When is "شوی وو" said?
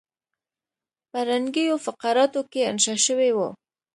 3.05-3.49